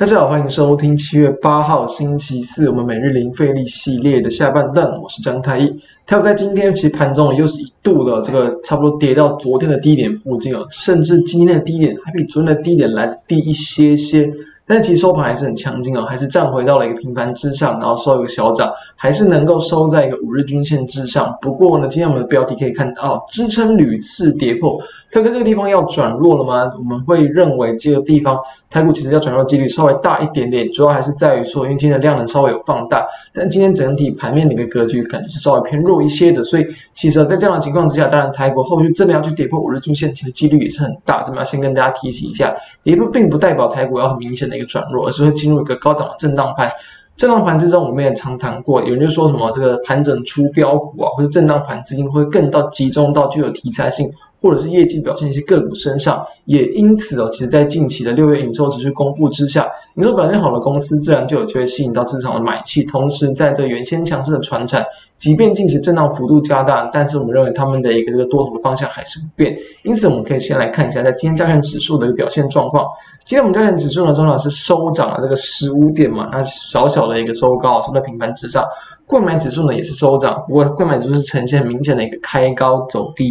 [0.00, 5.66] 大家好，欢迎收听七月八号星期四我们每日零费力系列的下半段，我是张太一。
[6.06, 14.32] 台股在今天其实盘中又是一度的这个差不多跌到昨天的低点附近啊，甚至今天的低点还比昨天的低点来低一些些。
[14.70, 21.36] 但其实收盘还是很强劲哦，还是站回到了一个平盘之上，然后收一个小涨，还是能够收在一个五日均线之上。
[21.42, 24.80] 不过呢，今天我们的标题可以看到，哦，支撑屡次跌破，
[25.10, 26.70] 它在这个地方要转弱了吗？
[26.78, 28.38] 我们会认为这个地方
[28.70, 36.64] 台股其实要转弱的几率稍微大一点点，主要还是在于说，因为今天的量能稍微有放大，但今天整体盘面的一个格局感觉是稍微偏弱一些的，所以
[36.94, 41.24] 其实在这样的情况之下，当然台股后续真的要去跌破五日均线，其实几率也是很大。
[41.24, 44.59] 这么要先跟大家提醒一下，跌破并不代表台股要很明显的。
[44.64, 46.70] 转弱，而是会进入一个高档的震荡盘。
[47.16, 54.10] 震荡盘之中，我们也常谈过，有人就说什么这个盘整出标股啊，或者震荡盘资金会更到集中到具有题材性。
[54.40, 62.82] 或者是业绩表现一些个股身上，也因此哦，其实，在近期的六月营收持续公布之下，营收表现好的公司自然就有机会吸引到市场的买气。
[62.84, 64.84] 同时，在这原先强势的传产，
[65.18, 69.56] 即便近期震荡幅度加大，但是我们认为他们的一个这个多头的方向还是不变。
[69.82, 72.86] 因此，我们可以先来看一下在今天加权指数的一个表现状况。
[73.24, 78.64] 今天我们加权指数呢，中场是收涨了这个十五点嘛，那小小的一个收高，收在平盘之上。
[79.06, 83.30] 购买指数呢也是收涨，不过购买指数是呈现明显的一个开高走低。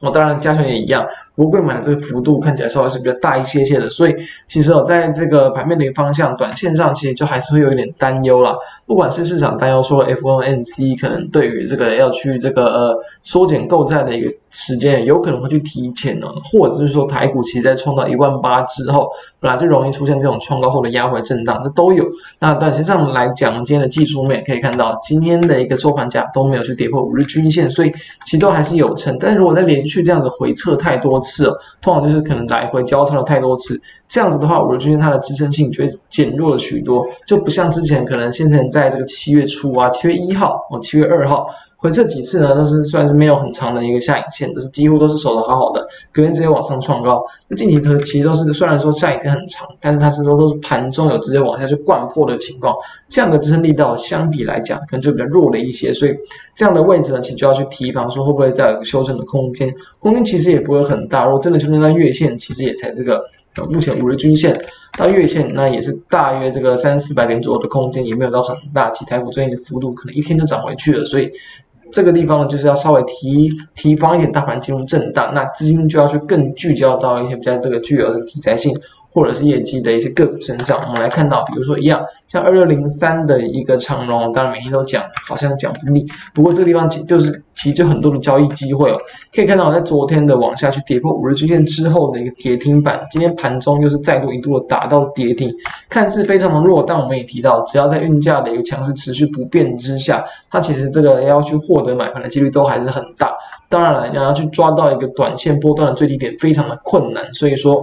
[0.00, 4.14] 我当然加权也一样，不过柜买的这个幅度看起来稍微是比较大一些些的，所以
[4.46, 8.56] 其实哦，在这个盘面的一个方向，短线上其实就还是会有一点担忧啦。
[8.86, 22.04] 不管是市场担忧说 FOMC 可能对于这个要去这个呃缩减购债的一个时间，有可能会去提前呢，或者是说台股其实在创造一万八之后，本来就容易出现这种创高后的压回震荡，这都有。
[22.38, 27.92] 那短线上来讲，今天的技术面可以看到，今天的一个收盘价都没有去跌破五日均线，所以
[28.24, 29.16] 其实都还是有撑。
[29.20, 41.48] 但是如果在连去这样子回撤太多次了，通常就是可能来回交叉了太多次，这样子的话，五日均线它的支撑性就会减弱了许多，就不像之前可能先前在这个七月初啊，七月一号哦，七月二号。
[41.80, 47.22] 回撤几次呢，都是算是没有很长的一个下影线，都是几乎都是守得好好的，隔天直接往上创高。
[47.48, 52.74] 那近期它其实都是虽然说下影线很长，但是它是都都是盘中有直接往下去掼破的情况，
[53.08, 56.14] 这样的支撑力道相比来讲可能就比较弱了一些，所以
[56.54, 61.24] 这样的位置呢，其实就要去提防说会不会再有一个修正的空间，空间其实也不会很大。
[61.24, 63.22] 如果真的修正到月线，其实也才这个。
[63.68, 64.56] 目前五日均线
[64.96, 68.88] 到月线，那也是大约这个三四百点左右的空间，也没有到很大。
[68.90, 71.28] 其台股最近的幅度可能一天就涨回去了，所以
[71.92, 78.74] 这个地方呢，就是要稍微提提防一点，大盘进入震荡，那资金就要去更聚焦到一些比较这个具有的题材性。
[79.12, 86.06] 或者是业绩的一些个股身上，我们来看到，比如说一样，像二六零三的一个长荣，当然每天都讲，好像讲不腻。
[86.34, 88.96] 不过这个地方其就是其实就很多的交易机会哦，
[89.34, 95.52] 可以看到在昨天的往下去跌破五日均线之后的一个跌停板，今天盘中又是再度一度的打到跌停，
[95.88, 103.36] 看似非常的弱，但我们也提到，只要在运价的一个强势持续不变之下，它其实这个要去获得买盘的几率都还是很大。
[103.68, 107.82] 当然了，你要去抓到一个短线波段的最低点非常的困难，所以说。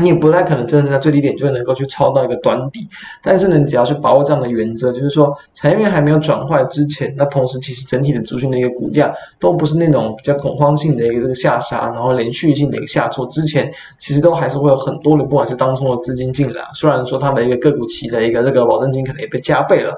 [0.00, 2.88] 你也不太可能真的在最低点就能够去抄到一个短底，
[3.22, 19.94] 但是呢，你只要去把握这样的原则，就是说产业面还没有转坏之前，那同时其实整体的族群的一个股价都不是那种比较恐慌性的一个这个下杀，然后连续性的一个下挫，之前其实都还是会有很多的不管是当中的资金进来，虽然说它的一个个股期的一个这个保证金可能也被加倍了。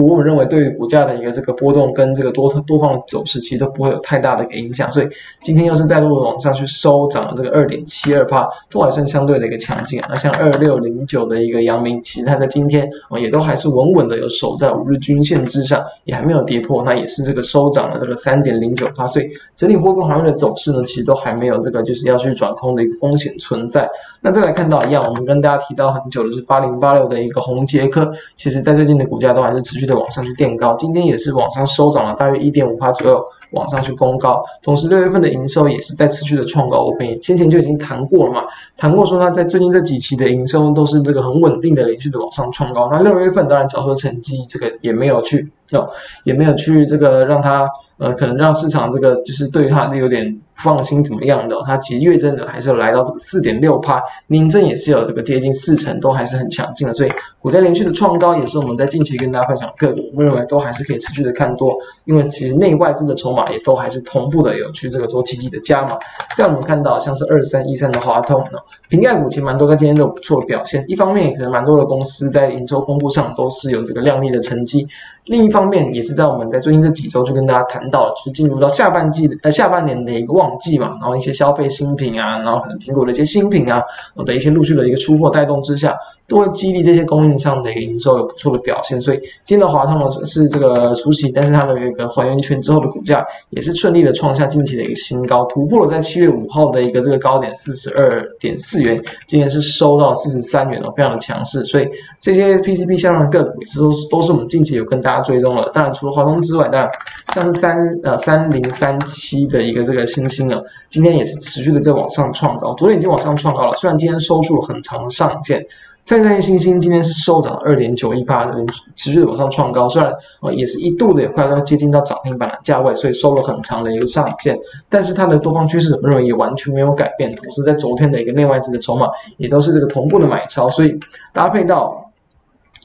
[0.00, 4.90] 我们认为，对于股价的一个这个波动跟这个多多方走势，其实都不会有太大的一个影响。
[4.90, 5.08] 所以
[5.42, 10.06] 今天要是再度往上去收涨了这个二点七二趴，都还算相对的一个强劲啊。
[10.08, 19.06] 那像二六零九的一个阳明，其实它在今天啊也都还是稳稳的有守在五日均线之上，也还没有跌破，那也是这个收涨了这个三点零九趴。
[19.06, 23.86] 所以整体货柜行业的走势呢，其实都还没有这个就是要去转空的一个风险存在。
[24.20, 34.44] 那再来看到一样，我们跟大家提到很久的是八零八六的一个红杰科，其实在最近的股价都还是持续的往上去垫高，今天也是往上收涨了大约一点五趴左右，往上去攻高。
[34.62, 38.44] 同时六月份的营收也是在持续的创高，我们先前就已经谈过了嘛，
[38.76, 42.88] 谈过说它在最近这几期的营收都是这个很稳定的连续的往上创高。
[42.90, 45.88] 那六月份当然缴出成绩，这个也没有去哦，
[46.24, 47.68] 也没有去这个让它。
[47.98, 56.94] 呃，可能让市场这个就是对于它有点放心怎么样的，它其实月增的还是有来到这个四点六趴，年增也是有这个接近四成，都还是很强劲的。
[56.94, 61.76] 所以股价连续的创高，也是我们在近期跟大家分享个股，我认为都还是可以持续的看多，
[62.06, 65.98] 因为其实内外资的筹码也都还是同步的有去这个做积极的加码。
[66.34, 68.58] 在我们看到像是二三一三的华通呢，
[68.88, 74.86] 平盖股其实蛮多个今天都有不错的表现，一方面可能蛮多的公司在营收公布上都是有这个亮丽的成绩，
[75.26, 77.82] 另一方面也是在我们在最近这几周就跟大家谈。
[77.92, 83.82] 到了，就是进入到下半季的呃下半年的一个旺旺季嘛，然后一些消费新品啊，然后可能苹果的一些新品啊
[84.26, 85.96] 的一些陆续的一个出货带动之下，
[86.28, 89.00] 都会激励这些供应商的一个营收有不错的表现。
[89.00, 101.64] 所以今天的华通呢是这个除息，但是它的一个还原权之后的股价也是顺利的创下近期的一个新高，突破了在七月五号的一个这个高点四十二点四元，今天是收到四十三元了，非常的强势。
[101.64, 101.88] 所以
[102.20, 105.70] 这些 PCB 相关的个股也是都是都是我们近期有跟大家追踪了。
[105.72, 106.90] 当然除了华通之外，当然
[107.34, 110.58] 像是三呃三零三七的一个这个新兴啊，
[110.88, 115.64] 今天也是持续的在往上创高，昨天已经往上创高了，虽然今天收出了很长的上影线。
[116.04, 118.52] 三零三欣兴今天是收涨了二点九一趴，
[118.96, 124.58] 持续的往上创高，虽然呃也是一度的也快要接近到涨停板的价位，所以收了很长的一个上影线，
[124.88, 129.06] 但是它的多方趋势我认为也完全没有改变，同时在昨天的一个内外资的筹码
[129.36, 130.92] 也都是这个同步的买超，所以
[131.32, 132.10] 搭配到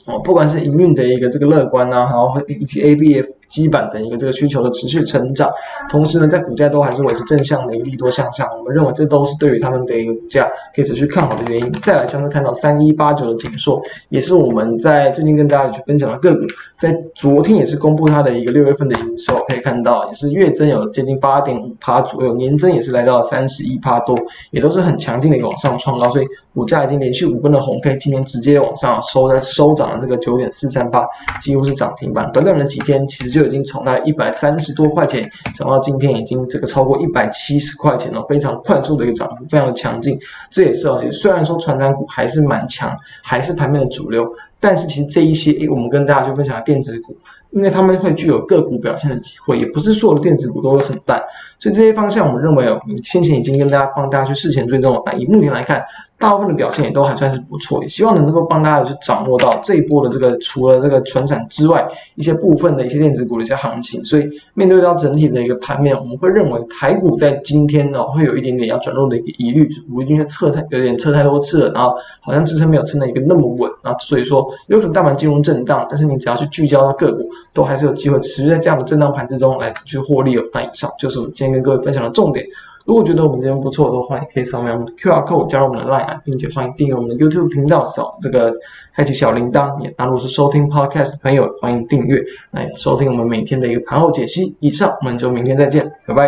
[0.06, 3.26] 哦不管是营运的一个这个乐观啊，然后以及 ABF。
[3.48, 5.50] 基本的一个这个需求的持续成长，
[5.90, 11.72] 同时呢，在股价都还是维持正向的一个利多向上，我们认为这都是对于他们的一个股价可以持续看好的原因。
[11.82, 16.42] 再来，像是看到三一八九的景硕，也是我们在最近跟大家去分享的个股，
[16.78, 24.18] 在昨天也是公布它的一个六月份的营收，可以看到也是月增有接近八点五趴左右，年增也是来到了三十一趴多，
[24.52, 31.06] 也都是很强劲的一个往上创高，所以股价已经连续五根的红 K，今天直接往上收在收涨了这个九点四三八，
[31.40, 32.30] 几乎是涨停板。
[32.32, 40.20] 短短的几天，其实就已经从那一百三十多块钱涨到今天已经这个超过一百七十块钱了，非常快速的一个涨幅，非常的强劲。
[40.50, 44.28] 这也是啊，其实虽然说传产股还是蛮强，还是盘面的主流，
[44.60, 47.16] 但是其实这一些，诶，我们跟大家去分享的电子股。
[47.52, 51.18] 因为他们会具有个股表现的机会，也不是所有的电子股都会很烂，
[51.58, 55.82] 所以这些方向我们认为哦，先前已经跟大家帮大家去事前追踪了，但以目前来看，
[56.20, 64.04] 大部分的表现也都还算是不错，也希望能够帮大家去掌握到这一波的这个除了这个传产之外，一些部分的一些电子股的一些行情。
[64.04, 77.30] 所以面对到整体的一个盘面，我们会认为台股在今天呢会有一点点要转弱的一个疑虑，我已经测太有点测太多次了，然后好像支撑没有撑的一个那么稳啊，所以说有可能大盘金融震荡，但是你只要去聚焦到个股。
[77.54, 82.46] 都还是有机会持续在这样的震荡盘之中来去获利有单以上，就是我们今天跟各位分享的重点。
[82.88, 88.54] 如果觉得我们节目不错的话，也可以扫描我们的 QR code 加入我们的 Line，并且欢迎订阅我们的 YouTube 频道，扫这个
[88.96, 89.78] 开启小铃铛。
[89.84, 94.56] 也，如果是收听 Podcast 的朋友，欢迎订阅来收听我们每天的一个盘后解析。
[94.62, 96.26] 以上，我们就明天再见，拜拜。